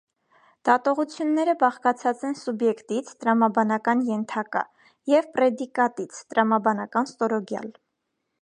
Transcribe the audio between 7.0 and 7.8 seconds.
ստորոգյալ)։